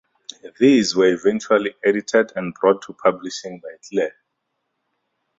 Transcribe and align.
These 0.59 0.95
were 0.95 1.13
eventually 1.13 1.75
edited 1.85 2.31
and 2.35 2.55
brought 2.55 2.81
to 2.87 2.93
publishing 2.93 3.59
by 3.59 3.69
Claire. 3.87 4.15